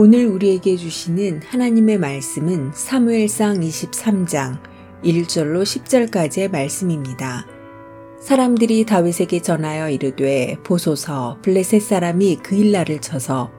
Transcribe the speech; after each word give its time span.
오늘 0.00 0.28
우리에게 0.28 0.76
주시는 0.76 1.42
하나님의 1.44 1.98
말씀은 1.98 2.70
사무엘상 2.72 3.58
23장 3.58 4.62
1절로 5.02 5.64
10절까지의 5.64 6.52
말씀입니다. 6.52 7.44
사람들이 8.20 8.86
다윗에게 8.86 9.42
전하여 9.42 9.90
이르되 9.90 10.56
보소서 10.62 11.38
블레셋 11.42 11.82
사람이 11.82 12.36
그 12.44 12.54
일라를 12.54 13.00
쳐서 13.00 13.50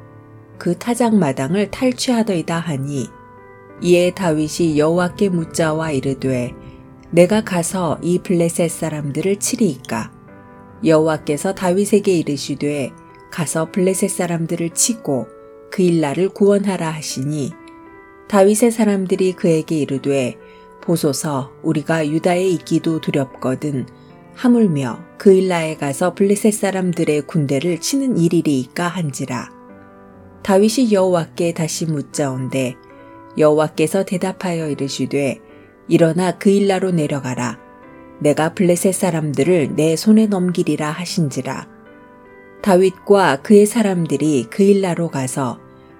그 0.57 0.77
타작 0.77 1.13
마당을 1.13 1.71
탈취하더이다 1.71 2.57
하니 2.57 3.09
이에 3.81 4.11
다윗이 4.11 4.79
여호와께 4.79 5.27
묻자와 5.27 5.91
이르되 5.91 6.53
내가 7.11 7.43
가서 7.43 7.99
이 8.01 8.19
블레셋 8.19 8.71
사람들을 8.71 9.35
치리이까 9.41 10.13
여호와께서 10.85 11.53
다윗에게 11.53 12.17
이르시되 12.17 12.93
가서 13.29 13.69
블레셋 13.73 14.09
사람들을 14.09 14.69
치고 14.69 15.38
그 15.71 15.81
일라를 15.81 16.29
구원하라 16.29 16.89
하시니 16.89 17.53
다윗의 18.27 18.71
사람들이 18.71 19.33
그에게 19.33 19.77
이르되 19.79 20.37
보소서 20.81 21.51
우리가 21.63 22.07
유다에 22.07 22.47
있기도 22.47 23.01
두렵거든 23.01 23.85
하물며 24.35 25.03
그 25.17 25.33
일라에 25.33 25.75
가서 25.75 26.13
블레셋 26.13 26.53
사람들의 26.53 27.23
군대를 27.23 27.79
치는 27.81 28.17
일이리이까 28.17 28.87
한지라. 28.87 29.49
다윗이 30.43 30.93
여호와께 30.93 31.53
다시 31.53 31.85
묻자온데 31.85 32.75
여호와께서 33.37 34.05
대답하여 34.05 34.69
이르시되 34.69 35.41
일어나 35.89 36.37
그 36.37 36.49
일라로 36.49 36.91
내려가라. 36.91 37.59
내가 38.19 38.53
블레셋 38.53 38.93
사람들을 38.93 39.75
내 39.75 39.95
손에 39.95 40.27
넘기리라 40.27 40.89
하신지라 40.89 41.67
다윗과 42.61 43.41
그의 43.41 43.65
사람들이 43.65 44.47
그 44.49 44.63
일라로 44.63 45.09
가서 45.09 45.59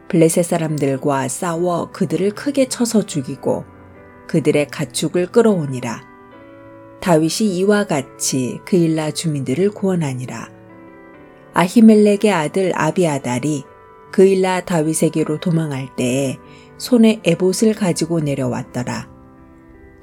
블레셋 0.10 0.44
사람들과 0.44 1.28
싸워 1.28 1.92
그들을 1.92 2.32
크게 2.32 2.68
쳐서 2.68 3.06
죽이고 3.06 3.64
그들의 4.28 4.68
가축을 4.68 5.28
끌어오니라. 5.28 6.04
다윗이 7.00 7.58
이와 7.58 7.86
같이 7.86 8.60
그 8.66 8.76
일라 8.76 9.12
주민들을 9.12 9.72
구원하니라. 9.72 10.50
아히멜렉의 11.54 12.32
아들 12.32 12.72
아비아달이 12.76 13.64
그 14.12 14.26
일라 14.26 14.62
다윗에게로 14.62 15.40
도망할 15.40 15.96
때에 15.96 16.38
손에 16.78 17.22
에봇을 17.24 17.74
가지고 17.74 18.20
내려왔더라. 18.20 19.10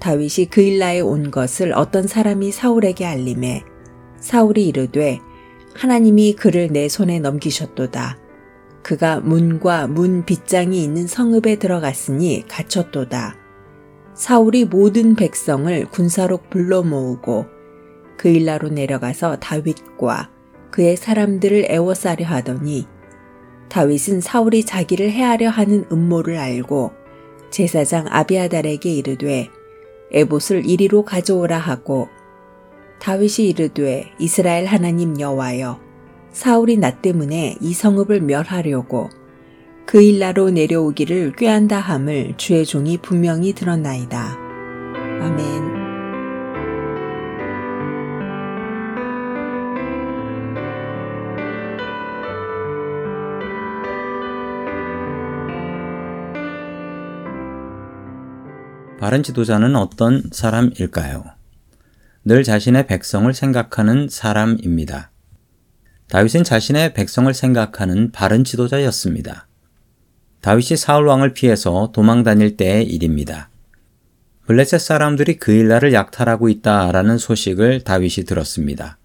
다윗이 0.00 0.46
그 0.50 0.60
일라에 0.60 1.00
온 1.00 1.30
것을 1.30 1.72
어떤 1.74 2.06
사람이 2.06 2.52
사울에게 2.52 3.04
알림해 3.04 3.64
사울이 4.20 4.66
이르되 4.68 5.20
하나님이 5.76 6.34
그를 6.34 6.68
내 6.68 6.88
손에 6.88 7.18
넘기셨도다. 7.18 8.18
그가 8.82 9.20
문과 9.20 9.86
문 9.86 10.24
빗장이 10.24 10.82
있는 10.82 11.06
성읍에 11.06 11.56
들어갔으니 11.56 12.44
갇혔도다. 12.48 13.36
사울이 14.14 14.64
모든 14.64 15.14
백성을 15.14 15.84
군사로 15.90 16.38
불러 16.48 16.82
모으고 16.82 17.46
그 18.16 18.28
일라로 18.28 18.70
내려가서 18.70 19.36
다윗과 19.36 20.30
그의 20.70 20.96
사람들을 20.96 21.66
애워싸려 21.70 22.24
하더니 22.26 22.86
다윗은 23.68 24.20
사울이 24.20 24.64
자기를 24.64 25.10
해하려 25.10 25.50
하는 25.50 25.84
음모를 25.92 26.38
알고 26.38 26.92
제사장 27.50 28.06
아비아달에게 28.08 28.92
이르되 28.92 29.50
에봇을 30.12 30.64
이리로 30.64 31.04
가져오라 31.04 31.58
하고 31.58 32.08
다윗이 33.00 33.48
이르되 33.48 34.12
이스라엘 34.18 34.66
하나님 34.66 35.18
여호와여 35.20 35.80
사울이 36.32 36.76
나 36.76 36.90
때문에 36.90 37.56
이 37.60 37.72
성읍을 37.72 38.20
멸하려고 38.20 39.08
그 39.86 40.02
일라로 40.02 40.50
내려오기를 40.50 41.36
꾀한다 41.36 41.78
함을 41.78 42.34
주의 42.36 42.66
종이 42.66 42.98
분명히 42.98 43.52
들었나이다. 43.52 44.36
아멘. 45.20 45.86
바른 58.98 59.22
지도자는 59.22 59.76
어떤 59.76 60.22
사람일까요? 60.32 61.35
늘 62.28 62.42
자신의 62.42 62.88
백성을 62.88 63.32
생각하는 63.32 64.08
사람입니다. 64.10 65.12
다윗은 66.08 66.42
자신의 66.42 66.92
백성을 66.92 67.32
생각하는 67.32 68.10
바른 68.10 68.42
지도자였습니다. 68.42 69.46
다윗이 70.40 70.76
사울 70.76 71.06
왕을 71.06 71.34
피해서 71.34 71.92
도망 71.94 72.24
다닐 72.24 72.56
때의 72.56 72.84
일입니다. 72.84 73.48
블레셋 74.46 74.80
사람들이 74.80 75.36
그 75.36 75.52
일날을 75.52 75.92
약탈하고 75.92 76.48
있다라는 76.48 77.16
소식을 77.16 77.82
다윗이 77.82 78.24
들었습니다. 78.26 78.98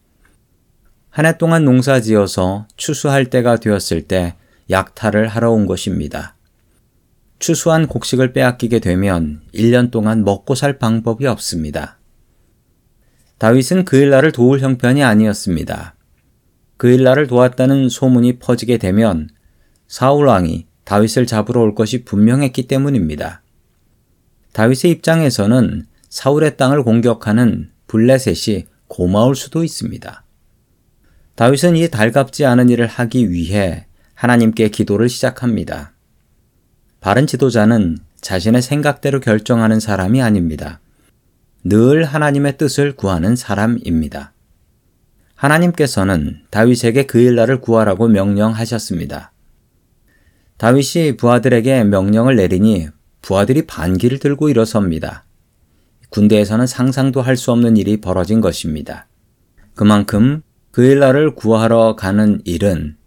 한 1.12 1.28
해 1.28 1.38
동안 1.38 1.64
농사 1.64 2.02
지어서 2.02 2.66
추수할 2.76 3.30
때가 3.30 3.58
되었을 3.58 4.08
때 4.08 4.34
약탈을 4.72 5.28
하러 5.28 5.52
온 5.52 5.68
것입니다. 5.68 6.36
추수한 7.38 7.86
곡식을 7.86 8.34
빼앗기게 8.34 8.80
되면 8.80 9.42
1년 9.54 9.92
동안 9.92 10.24
먹고 10.24 10.56
살 10.56 10.80
방법이 10.80 11.28
없습니다. 11.28 12.01
다윗은 13.42 13.86
그 13.86 13.98
일날을 13.98 14.34
도울 14.34 14.60
형편이 14.60 15.04
아니었습니다. 15.04 15.96
그 16.78 16.92
일날을 16.92 17.26
도왔다는 17.26 17.90
소문이 17.90 18.38
퍼지게 18.38 18.78
되면 18.78 19.30
사울 19.88 20.28
왕이 20.28 20.68
다윗을 20.84 21.26
잡으러 21.26 21.62
올 21.62 21.74
것이 21.74 22.06
분명했기 22.06 22.68
때문입니다. 22.68 23.42
다윗의 24.54 24.92
입장에서는 24.92 25.88
사울의 26.08 26.56
땅을 26.58 26.84
공격하는 26.84 27.72
블레셋이 27.88 28.66
고마울 28.88 29.36
수도 29.36 29.64
있습니다. 29.64 30.24
다윗은 31.34 31.78
이 31.78 31.88
달갑지 31.88 32.46
않은 32.46 32.70
일을 32.70 32.86
하기 32.86 33.32
위해 33.32 33.88
하나님께 34.14 34.70
기도를 34.70 35.10
시작합니다. 35.10 35.94
바른 37.00 37.26
지도자는 37.26 37.98
자신의 38.22 38.62
생각대로 38.62 39.20
결정하는 39.20 39.80
사람이 39.80 40.22
아닙니다. 40.22 40.80
늘 41.64 42.04
하나님의 42.04 42.58
뜻을 42.58 42.96
구하는 42.96 43.36
사람입니다. 43.36 44.34
하나님께서는 45.36 46.42
다윗에게 46.50 47.06
그 47.06 47.20
일날을 47.20 47.62
구하라고 47.62 48.08
명령하셨습니다. 48.08 49.32
다윗이 50.58 51.18
부하들에게 51.18 51.84
명령을 51.86 52.36
내리니 52.36 52.90
부하들이 53.22 53.66
반기를 53.68 54.20
들고 54.20 54.50
일어섭니다. 54.50 55.26
군대에서는 56.10 56.68
상상도 56.68 57.22
할 57.22 57.38
수 57.38 57.52
없는 57.52 57.78
일이 57.78 57.98
벌어진 58.02 58.42
것입니다. 58.42 59.08
그만큼 59.74 60.42
그 60.72 60.84
일날을 60.84 61.36
구하러 61.36 61.96
가는 61.96 62.42
일은 62.46 62.98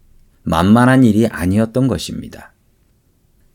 만만한 0.43 1.03
일이 1.03 1.27
아니었던 1.27 1.87
것입니다. 1.87 2.53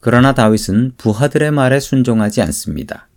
그러나 0.01 0.35
다윗은 0.35 0.93
부하들의 0.97 1.51
말에 1.51 1.81
순종하지 1.81 2.41
않습니다. 2.43 3.10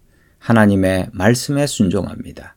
하나님의 0.44 1.08
말씀에 1.14 1.68
순종합니다. 1.68 2.56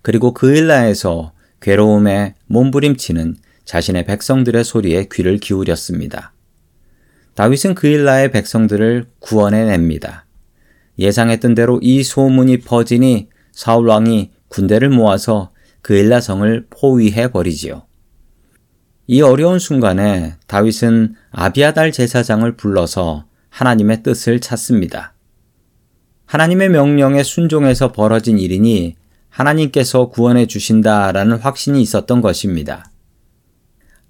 그리고 0.00 0.32
그 0.32 0.56
일라에서 0.56 1.32
괴로움에 1.60 2.34
몸부림치는 2.46 3.36
자신의 3.66 4.06
백성들의 4.06 4.64
소리에 4.64 5.08
귀를 5.12 5.36
기울였습니다. 5.36 6.32
다윗은 7.34 7.74
그 7.74 7.86
일라의 7.86 8.30
백성들을 8.30 9.06
구원해 9.18 9.64
냅니다. 9.64 10.24
예상했던 10.98 11.54
대로 11.54 11.78
이 11.82 12.02
소문이 12.02 12.60
퍼지니 12.60 13.28
사울 13.52 13.88
왕이 13.88 14.30
군대를 14.48 14.88
모아서 14.88 15.52
그 15.82 15.94
일라 15.94 16.22
성을 16.22 16.66
포위해 16.70 17.30
버리지요. 17.30 17.82
이 19.06 19.20
어려운 19.20 19.58
순간에 19.58 20.36
다윗은 20.46 21.14
아비아달 21.30 21.92
제사장을 21.92 22.50
불러서 22.56 23.26
하나님의 23.50 24.02
뜻을 24.02 24.40
찾습니다. 24.40 25.14
하나님의 26.28 26.68
명령에 26.68 27.22
순종해서 27.22 27.90
벌어진 27.90 28.38
일이니 28.38 28.96
하나님께서 29.30 30.10
구원해 30.10 30.46
주신다라는 30.46 31.38
확신이 31.38 31.80
있었던 31.80 32.20
것입니다. 32.20 32.90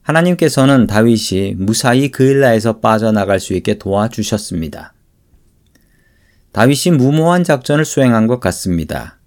하나님께서는 0.02 0.88
다윗이 0.88 1.54
무사히 1.56 2.10
그 2.10 2.24
일라에서 2.24 2.80
빠져나갈 2.80 3.38
수 3.38 3.54
있게 3.54 3.78
도와주셨습니다. 3.78 4.94
다윗이 6.50 6.96
무모한 6.96 7.44
작전을 7.44 7.84
수행한 7.84 8.26
것 8.26 8.40
같습니다. 8.40 9.20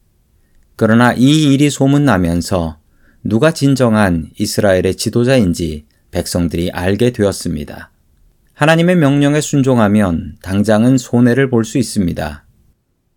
그러나 0.75 1.13
이 1.13 1.53
일이 1.53 1.69
소문나면서 1.69 2.77
누가 3.23 3.51
진정한 3.51 4.31
이스라엘의 4.37 4.95
지도자인지 4.95 5.85
백성들이 6.11 6.71
알게 6.71 7.11
되었습니다. 7.11 7.89
하나님의 8.53 8.97
명령에 8.97 9.39
순종하면 9.39 10.35
당장은 10.41 10.97
손해를 10.97 11.49
볼 11.49 11.63
수 11.63 11.77
있습니다. 11.77 12.43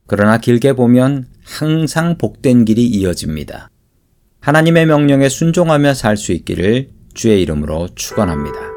그러나 0.07 0.39
길게 0.39 0.75
보면 0.75 1.27
항상 1.45 2.19
복된 2.19 2.65
길이 2.65 2.85
이어집니다. 2.87 3.71
하나님의 4.41 4.87
명령에 4.87 5.29
순종하며 5.29 5.95
살 5.95 6.17
수 6.17 6.33
있기를 6.33 6.91
주의 7.15 7.41
이름으로 7.43 7.89
축원합니다. 7.95 8.74